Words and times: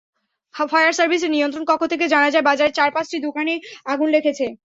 Fire 0.55 0.93
সার্ভিসের 0.93 1.31
নিয়ন্ত্রণ 1.31 1.63
কক্ষ 1.67 1.83
থেকে 1.87 2.05
জানা 2.07 2.29
যায়, 2.29 2.45
বাজারের 2.45 2.75
চার-পাঁচটি 2.75 3.17
দোকানে 3.19 3.53
আগুন 3.85 4.07
লেগেছে। 4.09 4.45